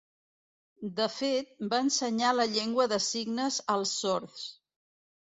De 0.99 1.05
fet, 1.15 1.51
va 1.73 1.81
ensenyar 1.87 2.31
la 2.37 2.45
llengua 2.53 2.85
de 2.93 2.99
signes 3.09 3.59
als 3.75 3.93
sords. 3.99 4.47